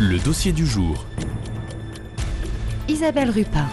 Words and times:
Le 0.00 0.16
dossier 0.20 0.52
du 0.52 0.64
jour. 0.64 1.04
Isabelle 2.88 3.30
Rupin. 3.30 3.66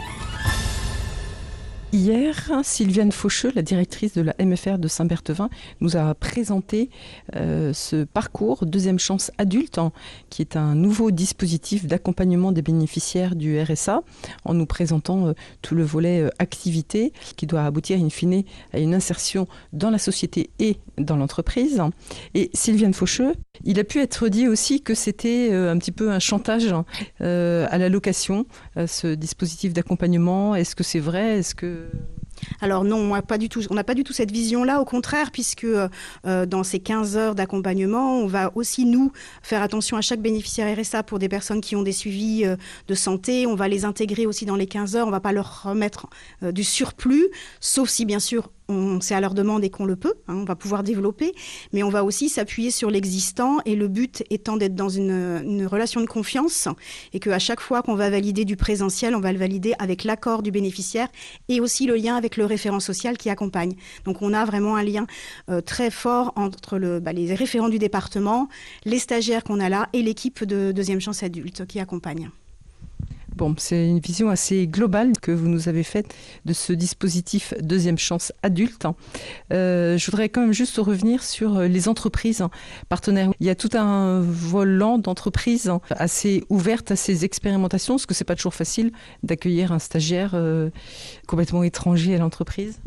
Hier, 1.95 2.51
Sylviane 2.61 3.13
Faucheux, 3.13 3.53
la 3.55 3.61
directrice 3.61 4.15
de 4.15 4.21
la 4.21 4.35
MFR 4.37 4.79
de 4.79 4.89
Saint-Berthevin, 4.89 5.49
nous 5.79 5.95
a 5.95 6.13
présenté 6.13 6.89
euh, 7.37 7.71
ce 7.71 8.03
parcours 8.03 8.65
Deuxième 8.65 8.99
Chance 8.99 9.31
Adulte, 9.37 9.77
hein, 9.77 9.93
qui 10.29 10.41
est 10.41 10.57
un 10.57 10.75
nouveau 10.75 11.11
dispositif 11.11 11.85
d'accompagnement 11.85 12.51
des 12.51 12.61
bénéficiaires 12.61 13.33
du 13.33 13.57
RSA, 13.61 14.01
en 14.43 14.53
nous 14.53 14.65
présentant 14.65 15.27
euh, 15.27 15.33
tout 15.61 15.73
le 15.73 15.83
volet 15.83 16.23
euh, 16.23 16.29
activité, 16.37 17.13
qui 17.37 17.47
doit 17.47 17.63
aboutir 17.63 17.97
in 17.97 18.09
fine 18.09 18.43
à 18.73 18.79
une 18.79 18.93
insertion 18.93 19.47
dans 19.71 19.89
la 19.89 19.97
société 19.97 20.49
et 20.59 20.75
dans 20.97 21.15
l'entreprise. 21.15 21.81
Et 22.33 22.49
Sylviane 22.53 22.93
Faucheux, 22.93 23.35
il 23.63 23.79
a 23.79 23.85
pu 23.85 24.01
être 24.01 24.27
dit 24.27 24.49
aussi 24.49 24.81
que 24.81 24.95
c'était 24.95 25.53
un 25.53 25.77
petit 25.77 25.93
peu 25.93 26.11
un 26.11 26.19
chantage 26.19 26.73
hein, 26.73 26.83
à 27.21 27.77
la 27.77 27.87
location, 27.87 28.45
ce 28.85 29.15
dispositif 29.15 29.71
d'accompagnement. 29.71 30.55
Est-ce 30.55 30.75
que 30.75 30.83
c'est 30.83 30.99
vrai? 30.99 31.39
Est-ce 31.39 31.55
que 31.55 31.84
alors 32.61 32.83
non. 32.83 32.97
On 32.97 33.15
n'a 33.15 33.21
pas 33.21 33.37
du 33.37 33.49
tout 33.49 34.13
cette 34.13 34.31
vision-là, 34.31 34.81
au 34.81 34.85
contraire, 34.85 35.31
puisque 35.31 35.65
euh, 35.65 36.45
dans 36.45 36.63
ces 36.63 36.79
15 36.79 37.17
heures 37.17 37.35
d'accompagnement, 37.35 38.19
on 38.19 38.27
va 38.27 38.51
aussi, 38.55 38.85
nous, 38.85 39.11
faire 39.41 39.61
attention 39.61 39.97
à 39.97 40.01
chaque 40.01 40.21
bénéficiaire 40.21 40.75
RSA 40.77 41.03
pour 41.03 41.19
des 41.19 41.29
personnes 41.29 41.61
qui 41.61 41.75
ont 41.75 41.83
des 41.83 41.91
suivis 41.91 42.45
euh, 42.45 42.55
de 42.87 42.95
santé. 42.95 43.47
On 43.47 43.55
va 43.55 43.67
les 43.67 43.85
intégrer 43.85 44.25
aussi 44.25 44.45
dans 44.45 44.55
les 44.55 44.67
15 44.67 44.95
heures. 44.95 45.05
On 45.05 45.09
ne 45.09 45.15
va 45.15 45.19
pas 45.19 45.31
leur 45.31 45.63
remettre 45.63 46.07
euh, 46.43 46.51
du 46.51 46.63
surplus, 46.63 47.27
sauf 47.59 47.89
si, 47.89 48.05
bien 48.05 48.19
sûr, 48.19 48.49
c'est 49.01 49.13
à 49.13 49.21
leur 49.21 49.33
demande 49.33 49.63
et 49.63 49.69
qu'on 49.69 49.85
le 49.85 49.95
peut, 49.95 50.15
hein, 50.27 50.35
on 50.35 50.43
va 50.43 50.55
pouvoir 50.55 50.83
développer, 50.83 51.33
mais 51.73 51.83
on 51.83 51.89
va 51.89 52.03
aussi 52.03 52.29
s'appuyer 52.29 52.71
sur 52.71 52.89
l'existant 52.89 53.59
et 53.65 53.75
le 53.75 53.87
but 53.87 54.23
étant 54.29 54.57
d'être 54.57 54.75
dans 54.75 54.89
une, 54.89 55.65
relation 55.65 56.01
de 56.01 56.05
confiance 56.05 56.67
et 57.13 57.19
qu'à 57.19 57.39
chaque 57.39 57.59
fois 57.59 57.81
qu'on 57.81 57.95
va 57.95 58.09
valider 58.09 58.45
du 58.45 58.55
présentiel, 58.55 59.15
on 59.15 59.19
va 59.19 59.31
le 59.31 59.39
valider 59.39 59.73
avec 59.79 60.03
l'accord 60.03 60.43
du 60.43 60.51
bénéficiaire 60.51 61.07
et 61.49 61.59
aussi 61.59 61.85
le 61.85 61.95
lien 61.95 62.15
avec 62.15 62.37
le 62.37 62.45
référent 62.45 62.79
social 62.79 63.17
qui 63.17 63.29
accompagne. 63.29 63.73
Donc 64.05 64.21
on 64.21 64.33
a 64.33 64.45
vraiment 64.45 64.75
un 64.75 64.83
lien 64.83 65.07
euh, 65.49 65.61
très 65.61 65.89
fort 65.89 66.33
entre 66.35 66.77
le, 66.77 66.99
bah, 66.99 67.13
les 67.13 67.33
référents 67.33 67.69
du 67.69 67.79
département, 67.79 68.47
les 68.85 68.99
stagiaires 68.99 69.43
qu'on 69.43 69.59
a 69.59 69.69
là 69.69 69.89
et 69.93 70.01
l'équipe 70.01 70.43
de 70.43 70.71
deuxième 70.71 71.01
chance 71.01 71.23
adulte 71.23 71.65
qui 71.65 71.79
accompagne. 71.79 72.29
Bon, 73.35 73.53
c'est 73.57 73.89
une 73.89 73.99
vision 73.99 74.29
assez 74.29 74.65
globale 74.65 75.11
que 75.21 75.31
vous 75.31 75.49
nous 75.49 75.67
avez 75.67 75.83
faite 75.83 76.15
de 76.45 76.53
ce 76.53 76.71
dispositif 76.71 77.53
Deuxième 77.61 77.97
Chance 77.97 78.31
adulte. 78.43 78.87
Euh, 79.51 79.97
je 79.97 80.05
voudrais 80.05 80.29
quand 80.29 80.39
même 80.39 80.53
juste 80.53 80.77
revenir 80.77 81.21
sur 81.21 81.57
euh, 81.57 81.67
les 81.67 81.89
entreprises 81.89 82.41
partenaires. 82.87 83.31
Il 83.41 83.45
y 83.45 83.49
a 83.49 83.55
tout 83.55 83.71
un 83.73 84.21
volant 84.21 84.99
d'entreprises 84.99 85.69
assez 85.89 86.45
ouvertes 86.47 86.91
à 86.91 86.95
ces 86.95 87.25
expérimentations, 87.25 87.95
parce 87.95 88.05
que 88.05 88.13
c'est 88.13 88.23
pas 88.23 88.35
toujours 88.35 88.53
facile 88.53 88.93
d'accueillir 89.21 89.73
un 89.73 89.79
stagiaire 89.79 90.31
euh, 90.35 90.69
complètement 91.27 91.63
étranger 91.63 92.15
à 92.15 92.19
l'entreprise. 92.19 92.79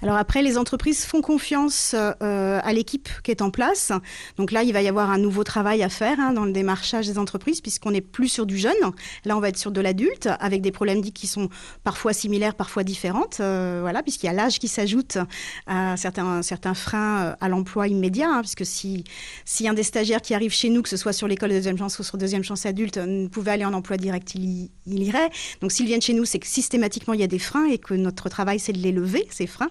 Alors 0.00 0.16
après, 0.16 0.42
les 0.42 0.58
entreprises 0.58 1.04
font 1.04 1.20
confiance 1.20 1.94
euh, 1.94 2.60
à 2.62 2.72
l'équipe 2.72 3.08
qui 3.24 3.32
est 3.32 3.42
en 3.42 3.50
place. 3.50 3.90
Donc 4.36 4.52
là, 4.52 4.62
il 4.62 4.72
va 4.72 4.80
y 4.80 4.86
avoir 4.86 5.10
un 5.10 5.18
nouveau 5.18 5.42
travail 5.42 5.82
à 5.82 5.88
faire 5.88 6.20
hein, 6.20 6.32
dans 6.32 6.44
le 6.44 6.52
démarchage 6.52 7.08
des 7.08 7.18
entreprises, 7.18 7.60
puisqu'on 7.60 7.90
n'est 7.90 8.00
plus 8.00 8.28
sur 8.28 8.46
du 8.46 8.58
jeune. 8.58 8.76
Là, 9.24 9.36
on 9.36 9.40
va 9.40 9.48
être 9.48 9.56
sur 9.56 9.72
de 9.72 9.80
l'adulte, 9.80 10.28
avec 10.38 10.62
des 10.62 10.70
problématiques 10.70 11.14
qui 11.14 11.26
sont 11.26 11.48
parfois 11.82 12.12
similaires, 12.12 12.54
parfois 12.54 12.84
différentes. 12.84 13.38
Euh, 13.40 13.78
voilà, 13.80 14.04
puisqu'il 14.04 14.26
y 14.26 14.28
a 14.28 14.32
l'âge 14.32 14.60
qui 14.60 14.68
s'ajoute 14.68 15.18
à 15.66 15.96
certains, 15.96 16.42
certains 16.42 16.74
freins 16.74 17.18
euh, 17.18 17.34
à 17.40 17.48
l'emploi 17.48 17.88
immédiat. 17.88 18.30
Hein, 18.30 18.40
puisque 18.42 18.64
si, 18.64 19.02
si 19.44 19.66
un 19.66 19.74
des 19.74 19.82
stagiaires 19.82 20.22
qui 20.22 20.32
arrive 20.32 20.52
chez 20.52 20.68
nous, 20.68 20.82
que 20.82 20.88
ce 20.88 20.96
soit 20.96 21.12
sur 21.12 21.26
l'école 21.26 21.50
de 21.50 21.54
deuxième 21.56 21.78
chance 21.78 21.98
ou 21.98 22.04
sur 22.04 22.18
deuxième 22.18 22.44
chance 22.44 22.66
adulte, 22.66 23.00
pouvait 23.32 23.50
aller 23.50 23.64
en 23.64 23.74
emploi 23.74 23.96
direct, 23.96 24.36
il, 24.36 24.70
il 24.86 25.02
irait. 25.02 25.30
Donc 25.60 25.72
s'ils 25.72 25.86
viennent 25.86 26.02
chez 26.02 26.14
nous, 26.14 26.24
c'est 26.24 26.38
que 26.38 26.46
systématiquement, 26.46 27.14
il 27.14 27.20
y 27.20 27.24
a 27.24 27.28
des 27.28 27.40
freins 27.40 27.66
et 27.66 27.78
que 27.78 27.94
notre 27.94 28.28
travail, 28.28 28.60
c'est 28.60 28.72
de 28.72 28.78
les 28.78 28.92
lever, 28.92 29.26
ces 29.30 29.48
freins. 29.48 29.70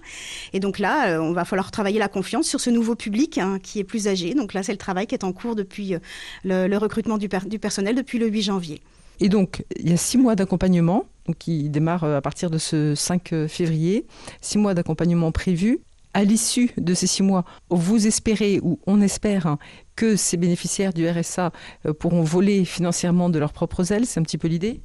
Et 0.53 0.59
donc 0.59 0.79
là, 0.79 1.09
euh, 1.09 1.19
on 1.19 1.33
va 1.33 1.45
falloir 1.45 1.71
travailler 1.71 1.99
la 1.99 2.07
confiance 2.07 2.47
sur 2.47 2.59
ce 2.59 2.69
nouveau 2.69 2.95
public 2.95 3.37
hein, 3.37 3.59
qui 3.61 3.79
est 3.79 3.83
plus 3.83 4.07
âgé. 4.07 4.33
Donc 4.33 4.53
là, 4.53 4.63
c'est 4.63 4.71
le 4.71 4.77
travail 4.77 5.07
qui 5.07 5.15
est 5.15 5.23
en 5.23 5.33
cours 5.33 5.55
depuis 5.55 5.95
euh, 5.95 5.99
le, 6.43 6.77
recrutement 6.77 7.17
du, 7.17 7.29
personnel 7.29 7.95
depuis 7.95 8.19
le 8.19 8.27
8 8.27 8.41
janvier. 8.41 8.81
Et 9.19 9.29
donc, 9.29 9.63
il 9.79 9.89
y 9.89 9.93
a 9.93 9.97
six 9.97 10.17
mois 10.17 10.35
d'accompagnement 10.35 11.05
qui 11.39 11.69
démarre 11.69 12.03
euh, 12.03 12.17
à 12.17 12.21
partir 12.21 12.49
de 12.49 12.57
ce 12.57 12.95
5 12.95 13.47
février. 13.47 14.05
Six 14.41 14.57
mois 14.57 14.73
d'accompagnement 14.73 15.31
prévus. 15.31 15.79
À 16.13 16.23
l'issue 16.23 16.71
de 16.77 16.95
ces 16.95 17.05
six 17.05 17.21
mois, 17.21 17.45
vous 17.69 18.07
espérez 18.07 18.59
ou 18.63 18.79
on 18.87 19.01
espère 19.01 19.45
hein, 19.45 19.59
que 19.95 20.15
ces 20.15 20.35
bénéficiaires 20.35 20.91
du 20.91 21.07
RSA 21.07 21.51
pourront 21.99 22.23
voler 22.23 22.65
financièrement 22.65 23.29
de 23.29 23.37
leurs 23.37 23.53
propres 23.53 23.91
ailes. 23.91 24.07
C'est 24.07 24.19
un 24.19 24.23
petit 24.23 24.39
peu 24.39 24.47
l'idée 24.47 24.81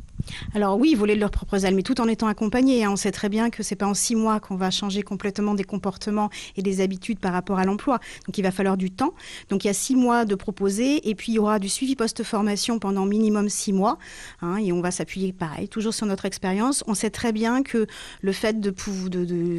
alors 0.55 0.79
oui, 0.79 0.95
voler 0.95 1.15
de 1.15 1.21
leurs 1.21 1.31
propres 1.31 1.65
ailes, 1.65 1.75
mais 1.75 1.83
tout 1.83 2.01
en 2.01 2.09
étant 2.09 2.27
accompagnés. 2.27 2.85
Hein. 2.85 2.91
On 2.93 2.97
sait 2.97 3.13
très 3.13 3.29
bien 3.29 3.51
que 3.51 3.63
c'est 3.63 3.77
pas 3.77 3.87
en 3.87 3.95
six 3.95 4.15
mois 4.15 4.41
qu'on 4.41 4.57
va 4.57 4.71
changer 4.71 5.03
complètement 5.03 5.55
des 5.55 5.65
comportements 5.65 6.31
et 6.57 6.63
des 6.63 6.81
habitudes 6.81 7.19
par 7.19 7.33
rapport 7.33 7.59
à 7.59 7.65
l'emploi. 7.65 7.99
Donc 8.27 8.39
il 8.39 8.43
va 8.43 8.51
falloir 8.51 8.77
du 8.77 8.91
temps. 8.91 9.15
Donc 9.49 9.65
il 9.65 9.69
y 9.69 9.71
a 9.71 9.75
six 9.75 9.97
mois 9.97 10.25
de 10.25 10.35
proposer, 10.35 11.09
et 11.09 11.15
puis 11.15 11.33
il 11.33 11.35
y 11.37 11.39
aura 11.39 11.59
du 11.59 11.69
suivi 11.69 11.97
post-formation 11.97 12.79
pendant 12.79 13.05
minimum 13.07 13.49
six 13.49 13.73
mois. 13.73 13.99
Hein, 14.41 14.57
et 14.59 14.73
on 14.73 14.81
va 14.81 14.91
s'appuyer, 14.91 15.33
pareil, 15.33 15.69
toujours 15.69 15.95
sur 15.95 16.07
notre 16.07 16.25
expérience. 16.25 16.85
On 16.87 16.95
sait 16.95 17.11
très 17.11 17.33
bien 17.33 17.63
que 17.63 17.87
le 18.21 18.33
fait 18.33 18.61
de, 18.61 18.71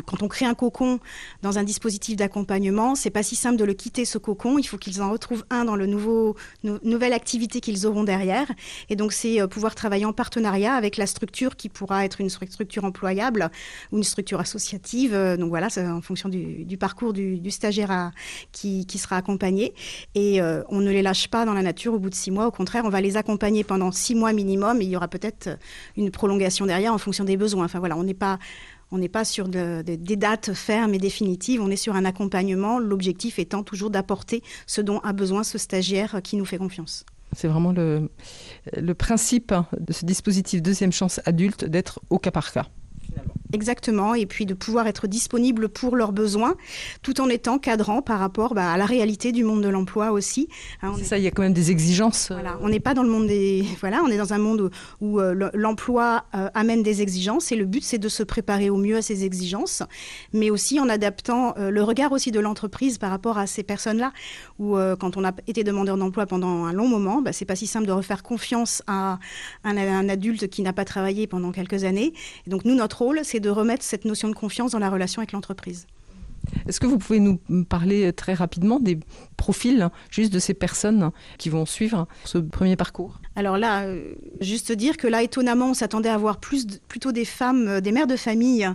quand 0.05 0.21
on 0.21 0.27
crée 0.27 0.45
un 0.45 0.53
cocon 0.53 0.99
dans 1.41 1.57
un 1.57 1.63
dispositif 1.63 2.15
d'accompagnement, 2.15 2.95
c'est 2.95 3.09
pas 3.09 3.23
si 3.23 3.35
simple 3.35 3.57
de 3.57 3.65
le 3.65 3.73
quitter 3.73 4.05
ce 4.05 4.17
cocon. 4.17 4.57
Il 4.57 4.63
faut 4.63 4.77
qu'ils 4.77 5.01
en 5.01 5.11
retrouvent 5.11 5.45
un 5.49 5.65
dans 5.65 5.75
le 5.75 5.87
nouveau 5.87 6.35
nouvelle 6.63 7.13
activité 7.13 7.59
qu'ils 7.59 7.85
auront 7.85 8.03
derrière. 8.03 8.51
Et 8.89 8.95
donc 8.95 9.13
c'est 9.13 9.41
euh, 9.41 9.47
pouvoir 9.47 9.75
travailler 9.75 10.05
en 10.05 10.13
partenariat 10.13 10.42
avec 10.45 10.97
la 10.97 11.07
structure 11.07 11.55
qui 11.55 11.69
pourra 11.69 12.05
être 12.05 12.21
une 12.21 12.29
structure 12.29 12.85
employable 12.85 13.49
ou 13.91 13.97
une 13.97 14.03
structure 14.03 14.39
associative. 14.39 15.13
Euh, 15.13 15.37
donc 15.37 15.49
voilà, 15.49 15.69
c'est 15.69 15.85
en 15.85 16.01
fonction 16.01 16.29
du, 16.29 16.77
parcours 16.77 17.13
du, 17.13 17.51
stagiaire 17.51 18.11
qui, 18.51 18.85
sera 18.97 19.17
accompagné. 19.17 19.73
Et 20.15 20.41
euh, 20.41 20.63
on 20.69 20.79
ne 20.79 20.91
les 20.91 21.01
lâche 21.01 21.27
pas 21.27 21.45
dans 21.45 21.53
la 21.53 21.61
nature 21.61 21.93
au 21.93 21.99
bout 21.99 22.09
de 22.09 22.15
six 22.15 22.31
mois. 22.31 22.47
Au 22.47 22.51
contraire, 22.51 22.83
on 22.85 22.89
va 22.89 23.01
les 23.01 23.17
accompagner 23.17 23.63
pendant 23.63 23.91
six 23.91 24.15
mois 24.15 24.33
minimum 24.33 24.81
et 24.81 24.85
il 24.85 24.89
y 24.89 24.95
aura 24.95 25.07
peut-être 25.07 25.49
une 25.97 26.11
prolongation 26.11 26.65
derrière 26.65 26.93
en 26.93 26.97
fonction 26.97 27.23
des 27.23 27.37
besoins. 27.37 27.65
Enfin 27.65 27.79
voilà, 27.79 27.97
on 27.97 28.03
n'est 28.03 28.13
pas 28.13 28.39
on 28.91 28.99
n'est 28.99 29.09
pas 29.09 29.25
sur 29.25 29.47
des 29.47 29.97
dates 29.97 30.53
fermes 30.53 30.93
et 30.93 30.99
définitives, 30.99 31.61
on 31.61 31.71
est 31.71 31.75
sur 31.75 31.95
un 31.95 32.05
accompagnement, 32.05 32.77
l'objectif 32.77 33.39
étant 33.39 33.63
toujours 33.63 33.89
d'apporter 33.89 34.43
ce 34.67 34.81
dont 34.81 34.99
a 34.99 35.13
besoin 35.13 35.43
ce 35.43 35.57
stagiaire 35.57 36.21
qui 36.23 36.35
nous 36.35 36.45
fait 36.45 36.59
confiance. 36.59 37.03
C'est 37.35 37.47
vraiment 37.47 37.71
le, 37.71 38.09
principe 38.93 39.53
de 39.79 39.93
ce 39.93 40.05
dispositif 40.05 40.61
deuxième 40.61 40.91
chance 40.91 41.19
adulte 41.25 41.65
d'être 41.65 41.99
au 42.09 42.19
cas 42.19 42.31
par 42.31 42.51
cas. 42.51 42.69
Exactement, 43.53 44.15
et 44.15 44.25
puis 44.25 44.47
de 44.47 44.55
pouvoir 44.55 44.87
être 44.87 45.05
disponible 45.05 45.69
pour 45.69 45.95
leurs 45.95 46.11
besoins, 46.11 46.55
tout 47.03 47.21
en 47.21 47.29
étant 47.29 47.59
cadrant 47.59 48.01
par 48.01 48.17
rapport 48.17 48.55
bah, 48.55 48.71
à 48.71 48.77
la 48.77 48.87
réalité 48.87 49.31
du 49.31 49.43
monde 49.43 49.61
de 49.61 49.69
l'emploi 49.69 50.11
aussi. 50.11 50.49
Hein, 50.81 50.93
c'est 50.97 51.03
ça, 51.03 51.17
il 51.19 51.23
y 51.23 51.27
a 51.27 51.31
quand 51.31 51.43
même 51.43 51.53
des 51.53 51.69
exigences. 51.69 52.31
Euh, 52.31 52.33
voilà, 52.33 52.57
on 52.61 52.69
n'est 52.69 52.79
pas 52.79 52.95
dans 52.95 53.03
le 53.03 53.09
monde 53.09 53.27
des, 53.27 53.63
voilà, 53.79 54.01
on 54.03 54.07
est 54.07 54.17
dans 54.17 54.33
un 54.33 54.39
monde 54.39 54.71
où, 55.01 55.19
euh, 55.19 55.51
l'emploi 55.53 56.25
euh, 56.33 56.49
amène 56.55 56.81
des 56.81 57.03
exigences, 57.03 57.51
et 57.51 57.55
le 57.55 57.65
but 57.65 57.83
c'est 57.83 57.99
de 57.99 58.09
se 58.09 58.23
préparer 58.23 58.71
au 58.71 58.77
mieux 58.77 58.97
à 58.97 59.03
ces 59.03 59.23
exigences, 59.23 59.83
mais 60.33 60.49
aussi 60.49 60.79
en 60.79 60.89
adaptant 60.89 61.53
le 61.57 61.83
regard 61.83 62.11
aussi 62.11 62.31
de 62.31 62.39
l'entreprise 62.39 62.97
par 62.97 63.11
rapport 63.11 63.37
à 63.37 63.45
ces 63.45 63.61
personnes-là, 63.61 64.13
où 64.57 64.77
quand 64.99 65.15
on 65.15 65.23
a 65.23 65.31
été 65.45 65.63
demandeur 65.63 65.97
d'emploi 65.97 66.25
pendant 66.25 66.65
un 66.65 66.73
long 66.73 66.87
moment, 66.87 67.21
bah, 67.21 67.33
c'est 67.33 67.45
pas 67.45 67.55
si 67.55 67.67
simple 67.67 67.85
de 67.85 67.91
refaire 67.91 68.23
confiance 68.23 68.81
à 68.87 69.19
un, 69.63 69.77
un 69.77 70.09
adulte 70.09 70.47
qui 70.47 70.63
n'a 70.63 70.73
pas 70.73 70.85
travaillé 70.85 71.27
pendant 71.27 71.51
quelques 71.51 71.83
années. 71.83 72.13
Et 72.47 72.49
donc 72.49 72.65
nous, 72.65 72.73
notre 72.73 73.03
rôle, 73.03 73.19
c'est 73.23 73.42
de 73.43 73.51
remettre 73.51 73.83
cette 73.83 74.05
notion 74.05 74.29
de 74.29 74.33
confiance 74.33 74.71
dans 74.71 74.79
la 74.79 74.89
relation 74.89 75.19
avec 75.19 75.33
l'entreprise. 75.33 75.85
Est-ce 76.67 76.79
que 76.79 76.87
vous 76.87 76.97
pouvez 76.97 77.19
nous 77.19 77.39
parler 77.69 78.11
très 78.11 78.33
rapidement 78.33 78.79
des 78.79 78.99
profils 79.37 79.89
juste 80.09 80.33
de 80.33 80.39
ces 80.39 80.53
personnes 80.53 81.11
qui 81.37 81.49
vont 81.49 81.65
suivre 81.65 82.07
ce 82.25 82.37
premier 82.37 82.75
parcours? 82.75 83.21
Alors 83.35 83.57
là, 83.57 83.83
euh, 83.83 84.13
juste 84.41 84.71
dire 84.71 84.95
que 84.95 85.07
là, 85.07 85.23
étonnamment, 85.23 85.71
on 85.71 85.73
s'attendait 85.73 86.09
à 86.09 86.19
plus, 86.39 86.67
plutôt 86.87 87.11
des 87.11 87.25
femmes, 87.25 87.67
euh, 87.67 87.81
des 87.81 87.91
mères 87.91 88.05
de 88.05 88.15
famille. 88.15 88.69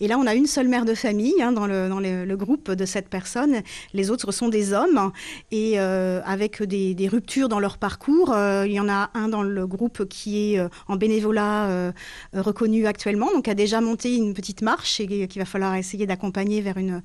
Et 0.00 0.08
là, 0.08 0.18
on 0.18 0.26
a 0.26 0.34
une 0.34 0.46
seule 0.46 0.66
mère 0.66 0.84
de 0.84 0.94
famille 0.94 1.40
hein, 1.40 1.52
dans, 1.52 1.66
le, 1.66 2.34
groupe 2.34 2.72
de 2.72 2.86
cette 2.86 3.08
personne. 3.08 3.62
Les 3.94 4.10
autres 4.10 4.32
sont 4.32 4.48
des 4.48 4.72
hommes 4.72 5.12
et 5.52 5.74
euh, 5.78 6.20
avec 6.24 6.62
des, 6.62 7.08
ruptures 7.10 7.48
dans 7.48 7.60
leur 7.60 7.78
parcours. 7.78 8.34
il 8.66 8.72
y 8.72 8.80
en 8.80 8.88
a 8.88 9.10
un 9.14 9.28
dans 9.28 9.42
le 9.42 9.66
groupe 9.66 10.04
qui 10.06 10.54
est 10.54 10.60
en 10.86 10.96
bénévolat 10.96 11.92
reconnu 12.34 12.86
actuellement, 12.86 13.32
donc 13.32 13.48
a 13.48 13.54
déjà 13.54 13.80
monté 13.80 14.14
une 14.14 14.32
petite 14.34 14.62
marche 14.62 15.00
et 15.00 15.06
qu'il 15.26 15.40
va 15.40 15.44
falloir 15.44 15.74
essayer 15.74 16.06
d'accompagner 16.06 16.60
vers 16.60 16.76
une, 16.78 17.02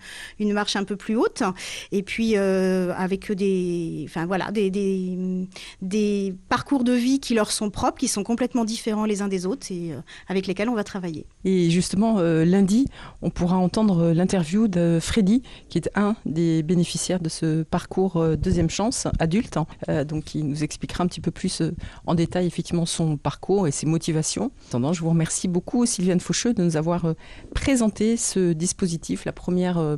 marche 0.54 0.76
un 0.76 0.84
peu 0.84 0.96
plus 0.96 1.16
haute. 1.16 1.44
Et 1.92 2.04
puis 2.04 2.36
avec 2.36 3.32
des, 3.32 4.08
voilà, 4.28 4.52
des, 4.52 6.36
parcours 6.50 6.84
de 6.84 6.95
vie 6.96 7.20
qui 7.20 7.34
leur 7.34 7.52
sont 7.52 7.70
propres, 7.70 7.98
qui 7.98 8.08
sont 8.08 8.24
complètement 8.24 8.66
différents 8.66 9.06
les 9.06 9.22
uns 9.22 9.28
des 9.28 9.46
autres 9.46 9.72
et 9.72 9.92
avec 10.28 10.48
lesquels 10.48 10.70
on 10.70 10.76
va 10.76 10.84
travailler. 10.84 11.26
Et 11.44 11.70
justement, 11.70 12.20
lundi, 12.22 12.88
on 13.22 13.30
pourra 13.30 13.58
entendre 13.58 14.12
l'interview 14.12 14.68
de 14.68 15.00
Freddy, 15.02 15.44
qui 15.70 15.78
est 15.78 15.90
un 15.96 16.16
des 16.26 16.64
bénéficiaires 16.64 17.20
de 17.20 17.30
ce 17.30 17.64
parcours 17.64 18.24
deuxième 18.38 18.70
chance 18.70 19.08
adulte, 19.20 19.58
hein, 19.58 20.04
donc 20.06 20.26
qui 20.26 20.44
nous 20.44 20.64
expliquera 20.64 21.04
un 21.04 21.08
petit 21.08 21.22
peu 21.22 21.32
plus 21.32 21.62
en 22.06 22.16
détail 22.16 22.48
effectivement 22.48 22.86
son 22.86 23.18
parcours 23.18 23.68
et 23.68 23.72
ses 23.72 23.86
motivations. 23.86 24.46
En 24.46 24.68
attendant, 24.70 24.94
je 24.94 25.02
vous 25.02 25.10
remercie 25.10 25.48
beaucoup 25.48 25.86
Sylviane 25.86 26.20
Faucheux 26.20 26.54
de 26.54 26.64
nous 26.64 26.78
avoir 26.78 27.06
euh, 27.06 27.14
présenté 27.54 28.18
ce 28.18 28.54
dispositif, 28.54 29.26
la 29.26 29.32
première, 29.32 29.78
euh, 29.78 29.96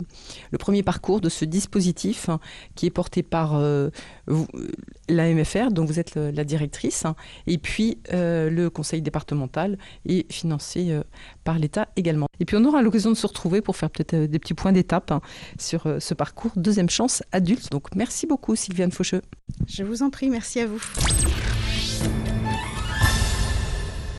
le 0.51 0.57
premier 0.57 0.83
parcours 0.83 1.21
de 1.21 1.29
ce 1.29 1.45
dispositif 1.45 2.29
hein, 2.29 2.39
qui 2.75 2.85
est 2.85 2.91
porté 2.91 3.23
par 3.23 3.55
euh, 3.55 3.89
la 5.09 5.33
MFR, 5.33 5.71
dont 5.71 5.85
vous 5.85 5.99
êtes 5.99 6.15
la 6.15 6.43
directrice, 6.43 6.86
hein, 7.05 7.15
et 7.45 7.57
puis 7.57 7.99
le 8.11 8.67
conseil 8.69 9.01
départemental 9.01 9.77
et 10.05 10.25
financé 10.29 10.99
par 11.43 11.59
l'État 11.59 11.87
également. 11.95 12.27
Et 12.39 12.45
puis 12.45 12.57
on 12.57 12.65
aura 12.65 12.81
l'occasion 12.81 13.09
de 13.09 13.15
se 13.15 13.27
retrouver 13.27 13.61
pour 13.61 13.75
faire 13.77 13.89
peut-être 13.89 14.15
des 14.15 14.39
petits 14.39 14.53
points 14.53 14.71
d'étape 14.71 15.11
hein, 15.11 15.21
sur 15.59 15.97
ce 15.99 16.13
parcours 16.13 16.51
deuxième 16.55 16.89
chance 16.89 17.23
adulte. 17.31 17.71
Donc 17.71 17.95
merci 17.95 18.27
beaucoup 18.27 18.55
Sylviane 18.55 18.91
Faucheux. 18.91 19.21
Je 19.67 19.83
vous 19.83 20.03
en 20.03 20.09
prie, 20.09 20.29
merci 20.29 20.59
à 20.59 20.67
vous. 20.67 20.81